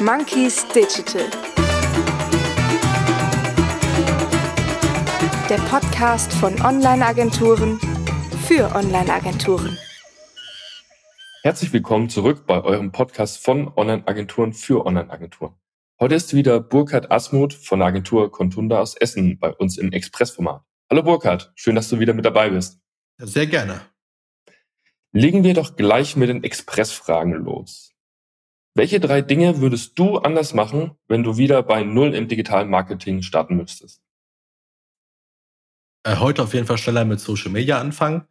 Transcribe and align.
Monkeys 0.00 0.66
Digital. 0.68 1.22
Der 5.48 5.56
Podcast 5.70 6.30
von 6.34 6.60
Online-Agenturen 6.60 7.80
für 8.46 8.74
Online-Agenturen. 8.74 9.78
Herzlich 11.42 11.72
willkommen 11.72 12.10
zurück 12.10 12.46
bei 12.46 12.62
eurem 12.62 12.92
Podcast 12.92 13.42
von 13.42 13.72
Online-Agenturen 13.74 14.52
für 14.52 14.84
Online-Agenturen. 14.84 15.54
Heute 15.98 16.14
ist 16.14 16.34
wieder 16.34 16.60
Burkhard 16.60 17.10
Asmuth 17.10 17.54
von 17.54 17.78
der 17.78 17.88
Agentur 17.88 18.30
Contunda 18.30 18.80
aus 18.80 18.96
Essen 18.96 19.38
bei 19.38 19.54
uns 19.54 19.78
im 19.78 19.92
Expressformat. 19.92 20.62
Hallo 20.90 21.04
Burkhard, 21.04 21.52
schön, 21.54 21.74
dass 21.74 21.88
du 21.88 21.98
wieder 22.00 22.12
mit 22.12 22.26
dabei 22.26 22.50
bist. 22.50 22.78
Sehr 23.16 23.46
gerne. 23.46 23.80
Legen 25.12 25.42
wir 25.42 25.54
doch 25.54 25.74
gleich 25.74 26.16
mit 26.16 26.28
den 26.28 26.44
Expressfragen 26.44 27.32
los. 27.32 27.95
Welche 28.76 29.00
drei 29.00 29.22
Dinge 29.22 29.62
würdest 29.62 29.98
du 29.98 30.18
anders 30.18 30.52
machen, 30.52 30.98
wenn 31.08 31.22
du 31.22 31.38
wieder 31.38 31.62
bei 31.62 31.82
Null 31.82 32.14
im 32.14 32.28
digitalen 32.28 32.68
Marketing 32.68 33.22
starten 33.22 33.56
müsstest? 33.56 34.02
Äh, 36.04 36.16
heute 36.16 36.42
auf 36.42 36.52
jeden 36.52 36.66
Fall 36.66 36.76
schneller 36.76 37.06
mit 37.06 37.18
Social 37.18 37.50
Media 37.50 37.80
anfangen, 37.80 38.28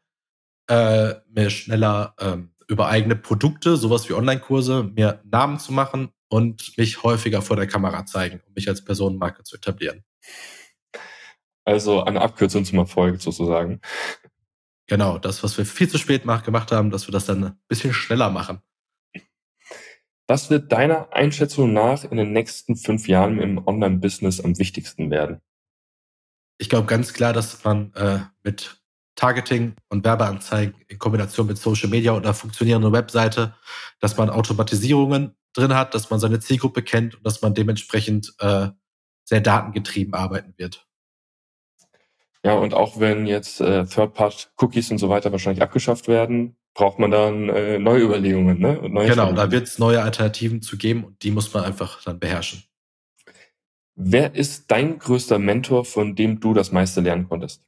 äh, 0.69 1.15
mir 1.31 1.49
schneller 1.49 2.13
ähm, 2.19 2.51
über 2.67 2.89
eigene 2.89 3.15
Produkte, 3.15 3.75
sowas 3.75 4.07
wie 4.07 4.13
Online-Kurse, 4.13 4.83
mir 4.83 5.19
Namen 5.23 5.57
zu 5.57 5.73
machen 5.73 6.09
und 6.27 6.77
mich 6.77 7.01
häufiger 7.01 7.41
vor 7.41 7.55
der 7.55 7.65
Kamera 7.65 8.05
zeigen, 8.05 8.39
um 8.45 8.53
mich 8.53 8.69
als 8.69 8.85
Personenmarke 8.85 9.41
zu 9.41 9.55
etablieren. 9.55 10.03
Also 11.63 12.03
eine 12.03 12.21
Abkürzung 12.21 12.65
zum 12.65 12.77
Erfolg 12.77 13.19
sozusagen. 13.19 13.81
Genau, 14.85 15.17
das, 15.17 15.43
was 15.43 15.57
wir 15.57 15.65
viel 15.65 15.89
zu 15.89 15.97
spät 15.97 16.21
gemacht 16.21 16.71
haben, 16.71 16.91
dass 16.91 17.07
wir 17.07 17.11
das 17.11 17.25
dann 17.25 17.43
ein 17.43 17.59
bisschen 17.67 17.93
schneller 17.93 18.29
machen. 18.29 18.61
Was 20.27 20.49
wird 20.49 20.71
deiner 20.71 21.13
Einschätzung 21.13 21.73
nach 21.73 22.03
in 22.03 22.17
den 22.17 22.31
nächsten 22.31 22.75
fünf 22.75 23.07
Jahren 23.07 23.39
im 23.39 23.65
Online-Business 23.65 24.41
am 24.41 24.57
wichtigsten 24.57 25.11
werden? 25.11 25.41
Ich 26.57 26.69
glaube 26.69 26.87
ganz 26.87 27.13
klar, 27.13 27.33
dass 27.33 27.63
man 27.63 27.93
äh, 27.93 28.19
mit 28.43 28.81
Targeting 29.15 29.75
und 29.89 30.03
Werbeanzeigen 30.03 30.75
in 30.87 30.97
Kombination 30.97 31.47
mit 31.47 31.57
Social 31.57 31.89
Media 31.89 32.15
einer 32.15 32.33
funktionierenden 32.33 32.91
Webseite, 32.91 33.55
dass 33.99 34.17
man 34.17 34.29
Automatisierungen 34.29 35.35
drin 35.53 35.75
hat, 35.75 35.93
dass 35.93 36.09
man 36.09 36.19
seine 36.19 36.39
Zielgruppe 36.39 36.81
kennt 36.81 37.15
und 37.15 37.25
dass 37.25 37.41
man 37.41 37.53
dementsprechend 37.53 38.33
äh, 38.39 38.69
sehr 39.23 39.41
datengetrieben 39.41 40.13
arbeiten 40.13 40.53
wird. 40.57 40.87
Ja, 42.43 42.53
und 42.53 42.73
auch 42.73 42.99
wenn 42.99 43.25
jetzt 43.25 43.61
äh, 43.61 43.85
Third-Part-Cookies 43.85 44.91
und 44.91 44.97
so 44.97 45.09
weiter 45.09 45.31
wahrscheinlich 45.31 45.63
abgeschafft 45.63 46.07
werden, 46.07 46.57
braucht 46.75 46.99
man 46.99 47.09
dann 47.09 47.49
äh, 47.49 47.79
neue 47.79 48.03
Überlegungen. 48.03 48.59
Ne? 48.59 48.79
Und 48.79 48.93
neue 48.93 49.09
genau, 49.09 49.31
da 49.31 49.49
wird 49.49 49.65
es 49.65 49.79
neue 49.79 50.03
Alternativen 50.03 50.61
zu 50.61 50.77
geben 50.77 51.05
und 51.05 51.23
die 51.23 51.31
muss 51.31 51.51
man 51.53 51.63
einfach 51.63 52.03
dann 52.03 52.19
beherrschen. 52.19 52.63
Wer 53.95 54.35
ist 54.35 54.69
dein 54.69 54.99
größter 54.99 55.39
Mentor, 55.39 55.85
von 55.85 56.15
dem 56.15 56.41
du 56.41 56.53
das 56.53 56.73
meiste 56.73 56.99
lernen 56.99 57.27
konntest? 57.27 57.63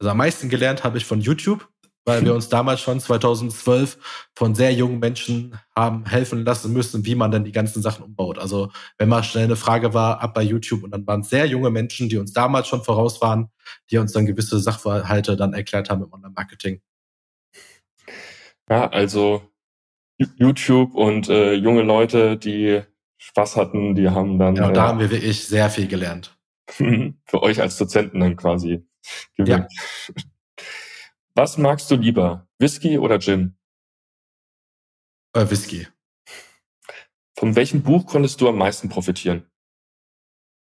Also 0.00 0.10
am 0.10 0.16
meisten 0.16 0.48
gelernt 0.48 0.82
habe 0.82 0.98
ich 0.98 1.04
von 1.04 1.20
YouTube, 1.20 1.68
weil 2.04 2.24
wir 2.24 2.34
uns 2.34 2.48
damals 2.48 2.80
schon 2.80 2.98
2012 2.98 4.28
von 4.34 4.56
sehr 4.56 4.72
jungen 4.72 4.98
Menschen 4.98 5.56
haben 5.76 6.04
helfen 6.04 6.44
lassen 6.44 6.72
müssen, 6.72 7.06
wie 7.06 7.14
man 7.14 7.30
denn 7.30 7.44
die 7.44 7.52
ganzen 7.52 7.80
Sachen 7.80 8.04
umbaut. 8.04 8.40
Also 8.40 8.72
wenn 8.98 9.08
mal 9.08 9.22
schnell 9.22 9.44
eine 9.44 9.54
Frage 9.54 9.94
war, 9.94 10.20
ab 10.20 10.34
bei 10.34 10.42
YouTube 10.42 10.82
und 10.82 10.90
dann 10.90 11.06
waren 11.06 11.22
sehr 11.22 11.46
junge 11.46 11.70
Menschen, 11.70 12.08
die 12.08 12.16
uns 12.16 12.32
damals 12.32 12.66
schon 12.66 12.82
voraus 12.82 13.20
waren, 13.20 13.50
die 13.88 13.98
uns 13.98 14.10
dann 14.10 14.26
gewisse 14.26 14.58
Sachverhalte 14.58 15.36
dann 15.36 15.52
erklärt 15.52 15.90
haben 15.90 16.02
im 16.02 16.12
Online-Marketing. 16.12 16.80
Ja, 18.68 18.88
also 18.88 19.42
YouTube 20.36 20.94
und 20.94 21.28
äh, 21.28 21.54
junge 21.54 21.82
Leute, 21.82 22.36
die 22.36 22.82
Spaß 23.18 23.56
hatten, 23.56 23.94
die 23.94 24.08
haben 24.08 24.38
dann. 24.38 24.54
Da 24.54 24.70
äh, 24.70 24.78
haben 24.78 24.98
wir 24.98 25.10
wirklich 25.10 25.46
sehr 25.46 25.70
viel 25.70 25.88
gelernt. 25.88 26.38
für 26.70 27.42
euch 27.42 27.60
als 27.60 27.76
Dozenten 27.78 28.20
dann 28.20 28.36
quasi 28.36 28.86
gewinnt. 29.36 29.70
Ja. 30.08 30.14
Was 31.34 31.58
magst 31.58 31.90
du 31.90 31.96
lieber? 31.96 32.48
Whisky 32.58 32.98
oder 32.98 33.18
Gin? 33.18 33.56
Äh, 35.32 35.48
Whisky. 35.48 35.86
Von 37.38 37.56
welchem 37.56 37.82
Buch 37.82 38.06
konntest 38.06 38.40
du 38.40 38.48
am 38.48 38.58
meisten 38.58 38.88
profitieren? 38.88 39.50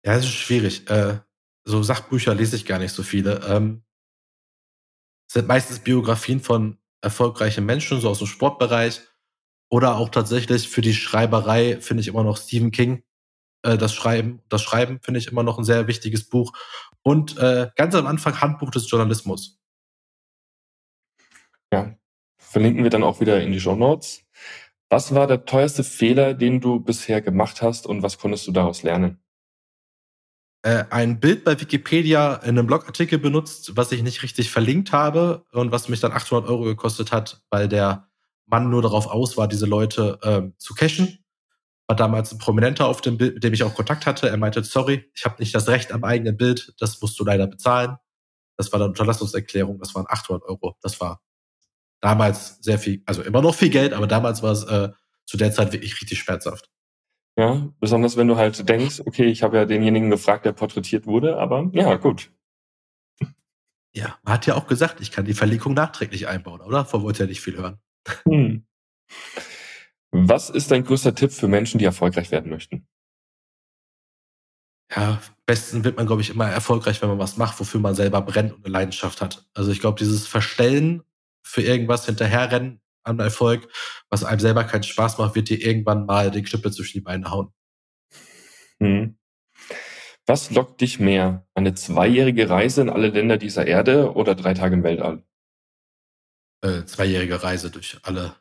Ja, 0.06 0.14
es 0.14 0.24
ist 0.24 0.34
schwierig. 0.34 0.90
Äh, 0.90 1.20
so 1.66 1.84
Sachbücher 1.84 2.34
lese 2.34 2.56
ich 2.56 2.66
gar 2.66 2.80
nicht 2.80 2.94
so 2.94 3.04
viele. 3.04 3.42
Ähm, 3.48 3.84
sind 5.32 5.48
meistens 5.48 5.80
Biografien 5.80 6.40
von 6.40 6.78
erfolgreiche 7.04 7.62
Menschen, 7.62 8.00
so 8.00 8.10
aus 8.10 8.20
dem 8.20 8.28
Sportbereich. 8.28 9.02
Oder 9.70 9.98
auch 9.98 10.10
tatsächlich 10.10 10.70
für 10.70 10.82
die 10.82 10.94
Schreiberei 10.94 11.82
finde 11.82 12.02
ich 12.02 12.08
immer 12.08 12.24
noch 12.24 12.38
Stephen 12.38 12.72
King. 12.72 13.04
Äh, 13.64 13.78
das 13.78 13.94
Schreiben, 13.94 14.42
das 14.50 14.62
Schreiben 14.62 15.00
finde 15.02 15.20
ich 15.20 15.28
immer 15.28 15.44
noch 15.44 15.58
ein 15.58 15.64
sehr 15.64 15.88
wichtiges 15.88 16.30
Buch. 16.30 16.54
Und 17.02 17.38
äh, 17.38 17.70
ganz 17.76 17.96
am 17.96 18.08
Anfang 18.08 18.40
Handbuch 18.40 18.72
des 18.72 18.90
Journalismus. 18.90 19.60
Ja, 21.74 21.96
verlinken 22.38 22.84
wir 22.84 22.92
dann 22.92 23.04
auch 23.04 23.20
wieder 23.20 23.42
in 23.42 23.52
die 23.52 23.60
Show 23.60 23.76
Notes. 23.76 24.24
Was 24.90 25.16
war 25.16 25.26
der 25.26 25.46
teuerste 25.46 25.84
Fehler, 25.84 26.36
den 26.36 26.62
du 26.62 26.80
bisher 26.80 27.20
gemacht 27.22 27.64
hast 27.64 27.88
und 27.88 28.04
was 28.04 28.20
konntest 28.20 28.46
du 28.48 28.52
daraus 28.52 28.84
lernen? 28.84 29.23
Äh, 30.64 30.86
ein 30.92 31.20
Bild 31.20 31.44
bei 31.44 31.60
Wikipedia 31.60 32.36
in 32.36 32.58
einem 32.58 32.68
Blogartikel 32.68 33.20
benutzt, 33.20 33.76
was 33.76 33.92
ich 33.92 34.02
nicht 34.02 34.24
richtig 34.24 34.50
verlinkt 34.50 34.94
habe 34.94 35.46
und 35.52 35.74
was 35.74 35.90
mich 35.90 36.00
dann 36.00 36.14
800 36.14 36.50
Euro 36.50 36.64
gekostet 36.64 37.12
hat, 37.12 37.42
weil 37.50 37.68
der 37.68 38.08
Mann 38.46 38.70
nur 38.70 38.82
darauf 38.82 39.08
aus 39.08 39.36
war, 39.36 39.50
diese 39.50 39.66
Leute 39.66 40.20
äh, 40.22 40.58
zu 40.58 40.74
cashen. 40.74 41.20
War 41.88 41.98
damals 41.98 42.32
ein 42.32 42.38
Prominenter 42.38 42.88
auf 42.88 43.02
dem 43.02 43.18
Bild, 43.18 43.34
mit 43.36 43.44
dem 43.44 43.54
ich 43.54 43.64
auch 43.64 43.76
Kontakt 43.76 44.06
hatte. 44.06 44.30
Er 44.30 44.38
meinte, 44.38 44.64
sorry, 44.64 45.12
ich 45.14 45.26
habe 45.26 45.36
nicht 45.40 45.54
das 45.54 45.68
Recht 45.68 45.92
am 45.92 46.06
eigenen 46.06 46.38
Bild, 46.38 46.74
das 46.80 47.02
musst 47.02 47.20
du 47.20 47.26
leider 47.26 47.46
bezahlen. 47.48 47.98
Das 48.56 48.72
war 48.72 48.80
dann 48.80 48.90
Unterlassungserklärung, 48.90 49.80
das 49.80 49.94
waren 49.96 50.06
800 50.08 50.44
Euro. 50.44 50.78
Das 50.82 51.02
war 51.02 51.22
damals 52.00 52.60
sehr 52.62 52.80
viel, 52.80 53.04
also 53.06 53.22
immer 53.22 53.42
noch 53.42 53.56
viel 53.56 53.70
Geld, 53.70 53.92
aber 53.92 54.08
damals 54.08 54.42
war 54.42 54.54
es 54.54 54.64
äh, 54.64 54.90
zu 55.26 55.36
der 55.36 55.52
Zeit 55.52 55.74
wirklich 55.74 56.00
richtig 56.02 56.20
schmerzhaft. 56.20 56.70
Ja, 57.36 57.68
besonders 57.80 58.16
wenn 58.16 58.28
du 58.28 58.38
halt 58.38 58.68
denkst, 58.70 59.02
okay, 59.06 59.26
ich 59.26 59.42
habe 59.42 59.58
ja 59.58 59.66
denjenigen 59.66 60.10
gefragt, 60.10 60.46
der 60.46 60.52
porträtiert 60.52 61.08
wurde, 61.08 61.38
aber 61.38 61.70
ja, 61.74 61.96
gut. 61.96 62.32
Ja, 63.96 64.18
man 64.24 64.34
hat 64.34 64.46
ja 64.46 64.56
auch 64.56 64.68
gesagt, 64.68 65.02
ich 65.02 65.12
kann 65.12 65.26
die 65.26 65.34
Verlinkung 65.34 65.74
nachträglich 65.74 66.28
einbauen, 66.28 66.62
oder? 66.62 66.80
Davon 66.80 67.04
wollte 67.04 67.24
ja 67.24 67.30
nicht 67.30 67.42
viel 67.42 67.58
hören. 67.58 67.80
Hm. 68.28 68.66
Was 70.12 70.50
ist 70.50 70.70
dein 70.72 70.84
größter 70.84 71.16
Tipp 71.16 71.32
für 71.32 71.48
Menschen, 71.48 71.80
die 71.80 71.86
erfolgreich 71.86 72.32
werden 72.32 72.52
möchten? 72.52 72.88
Ja, 74.96 75.20
besten 75.48 75.84
wird 75.84 75.98
man, 75.98 76.06
glaube 76.06 76.22
ich, 76.22 76.30
immer 76.30 76.48
erfolgreich, 76.48 77.02
wenn 77.02 77.10
man 77.10 77.20
was 77.20 77.38
macht, 77.38 77.60
wofür 77.60 77.80
man 77.80 77.96
selber 77.96 78.22
brennt 78.22 78.54
und 78.54 78.64
eine 78.64 78.72
Leidenschaft 78.72 79.22
hat. 79.22 79.48
Also 79.56 79.72
ich 79.72 79.80
glaube, 79.80 79.98
dieses 79.98 80.28
Verstellen 80.28 81.04
für 81.44 81.64
irgendwas 81.64 82.06
hinterherrennen 82.06 82.83
an 83.04 83.20
Erfolg, 83.20 83.68
was 84.10 84.24
einem 84.24 84.40
selber 84.40 84.64
keinen 84.64 84.84
Spaß 84.84 85.18
macht, 85.18 85.36
wird 85.36 85.50
dir 85.50 85.60
irgendwann 85.62 86.06
mal 86.06 86.32
den 86.32 86.44
Knüppel 86.44 86.72
zwischen 86.72 86.98
die 87.00 87.04
Beine 87.04 87.30
hauen. 87.30 87.54
Hm. 88.80 89.18
Was 90.26 90.52
lockt 90.52 90.82
dich 90.82 91.00
mehr? 91.00 91.46
Eine 91.54 91.74
zweijährige 91.74 92.50
Reise 92.50 92.82
in 92.82 92.90
alle 92.90 93.10
Länder 93.10 93.38
dieser 93.38 93.68
Erde 93.68 94.14
oder 94.14 94.36
drei 94.36 94.54
Tage 94.54 94.76
im 94.76 94.84
Weltall? 94.84 95.24
Äh, 96.62 96.86
zweijährige 96.86 97.44
Reise 97.44 97.72
durch 97.72 98.00
alle 98.04 98.38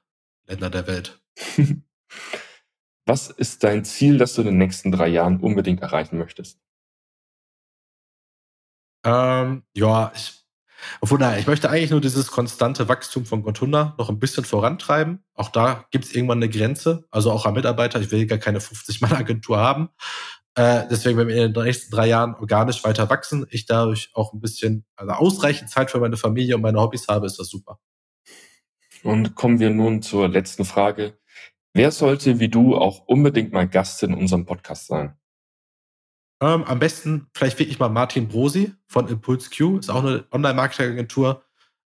Länder 0.46 0.70
der 0.70 0.86
Welt. 0.86 1.20
Was 3.04 3.30
ist 3.30 3.64
dein 3.64 3.84
Ziel, 3.84 4.16
das 4.16 4.34
du 4.34 4.42
in 4.42 4.48
den 4.48 4.58
nächsten 4.58 4.92
drei 4.92 5.08
Jahren 5.08 5.40
unbedingt 5.40 5.82
erreichen 5.82 6.18
möchtest? 6.18 6.60
Ähm, 9.04 9.64
ja, 9.74 10.12
ich 10.14 10.41
obwohl, 11.00 11.18
naja, 11.18 11.38
ich 11.38 11.46
möchte 11.46 11.70
eigentlich 11.70 11.90
nur 11.90 12.00
dieses 12.00 12.30
konstante 12.30 12.88
Wachstum 12.88 13.26
von 13.26 13.42
Contunda 13.42 13.94
noch 13.98 14.08
ein 14.08 14.18
bisschen 14.18 14.44
vorantreiben. 14.44 15.24
Auch 15.34 15.48
da 15.48 15.84
gibt 15.90 16.04
es 16.04 16.14
irgendwann 16.14 16.38
eine 16.38 16.48
Grenze. 16.48 17.04
Also 17.10 17.30
auch 17.30 17.46
am 17.46 17.54
Mitarbeiter. 17.54 18.00
Ich 18.00 18.10
will 18.10 18.26
gar 18.26 18.38
keine 18.38 18.58
50-Mann-Agentur 18.58 19.58
haben. 19.58 19.90
Äh, 20.54 20.82
deswegen, 20.90 21.16
wenn 21.18 21.28
wir 21.28 21.46
in 21.46 21.54
den 21.54 21.64
nächsten 21.64 21.90
drei 21.94 22.08
Jahren 22.08 22.34
organisch 22.34 22.84
weiter 22.84 23.08
wachsen, 23.08 23.46
ich 23.50 23.66
dadurch 23.66 24.10
auch 24.12 24.34
ein 24.34 24.40
bisschen, 24.40 24.84
also 24.96 25.12
ausreichend 25.12 25.70
Zeit 25.70 25.90
für 25.90 25.98
meine 25.98 26.16
Familie 26.16 26.56
und 26.56 26.62
meine 26.62 26.80
Hobbys 26.80 27.08
habe, 27.08 27.26
ist 27.26 27.38
das 27.38 27.48
super. 27.48 27.78
Und 29.02 29.34
kommen 29.34 29.60
wir 29.60 29.70
nun 29.70 30.02
zur 30.02 30.28
letzten 30.28 30.64
Frage. 30.64 31.18
Wer 31.72 31.90
sollte 31.90 32.38
wie 32.38 32.48
du 32.48 32.76
auch 32.76 33.06
unbedingt 33.06 33.52
mal 33.52 33.66
Gast 33.66 34.02
in 34.02 34.12
unserem 34.14 34.44
Podcast 34.44 34.88
sein? 34.88 35.16
Ähm, 36.42 36.64
am 36.64 36.80
besten 36.80 37.28
vielleicht 37.34 37.60
wirklich 37.60 37.78
mal 37.78 37.88
Martin 37.88 38.26
Brosi 38.26 38.72
von 38.88 39.06
Impulse 39.06 39.48
Q. 39.56 39.78
Ist 39.78 39.90
auch 39.90 40.02
eine 40.02 40.24
Online-Marketing-Agentur. 40.32 41.44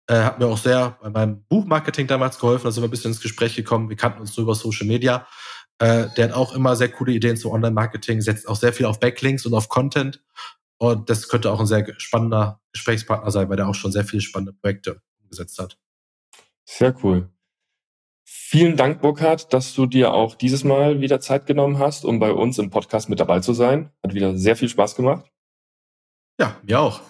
Äh, 0.07 0.19
hat 0.19 0.39
mir 0.39 0.47
auch 0.47 0.59
sehr 0.59 0.97
bei 1.03 1.11
meinem 1.11 1.45
Buchmarketing 1.49 2.07
damals 2.07 2.39
geholfen. 2.39 2.65
Da 2.65 2.71
sind 2.71 2.85
wir 2.85 2.87
ein 2.87 2.91
bisschen 2.93 3.11
ins 3.11 3.21
Gespräch 3.21 3.57
gekommen. 3.57 3.89
Wir 3.89 3.97
kannten 3.97 4.21
uns 4.21 4.37
nur 4.37 4.45
über 4.45 4.55
Social 4.55 4.87
Media. 4.87 5.27
Äh, 5.81 6.07
der 6.17 6.27
hat 6.27 6.35
auch 6.35 6.55
immer 6.55 6.77
sehr 6.77 6.89
coole 6.89 7.13
Ideen 7.13 7.37
zu 7.37 7.51
Online-Marketing, 7.51 8.21
setzt 8.21 8.47
auch 8.47 8.55
sehr 8.55 8.73
viel 8.73 8.87
auf 8.87 9.01
Backlinks 9.01 9.45
und 9.45 9.55
auf 9.55 9.69
Content. 9.69 10.23
Und 10.79 11.11
das 11.11 11.29
könnte 11.29 11.51
auch 11.51 11.59
ein 11.59 11.67
sehr 11.67 11.85
spannender 11.99 12.61
Gesprächspartner 12.73 13.33
sein, 13.33 13.49
weil 13.49 13.57
der 13.57 13.67
auch 13.67 13.75
schon 13.75 13.91
sehr 13.91 14.05
viele 14.05 14.23
spannende 14.23 14.53
Projekte 14.53 15.01
umgesetzt 15.21 15.59
hat. 15.59 15.79
Sehr 16.65 16.95
cool. 17.03 17.29
Vielen 18.27 18.77
Dank, 18.77 19.03
Burkhard, 19.03 19.53
dass 19.53 19.75
du 19.75 19.85
dir 19.85 20.15
auch 20.15 20.35
dieses 20.35 20.65
Mal 20.65 21.01
wieder 21.01 21.21
Zeit 21.21 21.45
genommen 21.45 21.79
hast, 21.79 22.07
um 22.07 22.19
bei 22.19 22.33
uns 22.33 22.59
im 22.59 22.71
Podcast 22.71 23.11
mit 23.11 23.21
dabei 23.21 23.41
zu 23.41 23.53
sein. 23.53 23.91
Hat 24.03 24.15
wieder 24.15 24.37
sehr 24.37 24.57
viel 24.57 24.71
Spaß 24.71 24.97
gemacht. 24.97 25.31
Ja, 26.41 26.57
mir 26.63 26.81
auch. 26.81 27.03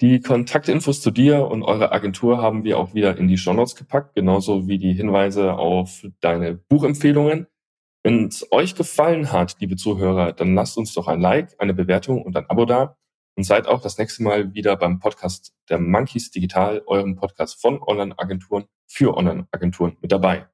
Die 0.00 0.20
Kontaktinfos 0.20 1.00
zu 1.00 1.10
dir 1.10 1.46
und 1.46 1.62
eurer 1.62 1.90
Agentur 1.92 2.38
haben 2.38 2.64
wir 2.64 2.78
auch 2.78 2.94
wieder 2.94 3.16
in 3.16 3.28
die 3.28 3.38
Shownotes 3.38 3.74
gepackt, 3.74 4.14
genauso 4.14 4.68
wie 4.68 4.78
die 4.78 4.92
Hinweise 4.92 5.54
auf 5.54 6.06
deine 6.20 6.54
Buchempfehlungen. 6.54 7.46
Wenn 8.04 8.26
es 8.26 8.52
euch 8.52 8.76
gefallen 8.76 9.32
hat, 9.32 9.56
liebe 9.58 9.74
Zuhörer, 9.74 10.32
dann 10.32 10.54
lasst 10.54 10.78
uns 10.78 10.94
doch 10.94 11.08
ein 11.08 11.20
Like, 11.20 11.56
eine 11.58 11.74
Bewertung 11.74 12.22
und 12.22 12.36
ein 12.36 12.48
Abo 12.48 12.64
da 12.64 12.96
und 13.36 13.44
seid 13.44 13.66
auch 13.66 13.80
das 13.80 13.98
nächste 13.98 14.22
Mal 14.22 14.54
wieder 14.54 14.76
beim 14.76 14.98
Podcast 14.98 15.54
der 15.68 15.78
Monkeys 15.78 16.30
Digital, 16.30 16.82
eurem 16.86 17.16
Podcast 17.16 17.60
von 17.60 17.82
Online-Agenturen 17.82 18.64
für 18.86 19.16
Online-Agenturen 19.16 19.96
mit 20.00 20.10
dabei. 20.10 20.48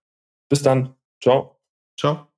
Bis 0.48 0.62
dann. 0.62 0.96
Ciao. 1.20 1.60
Ciao. 1.98 2.31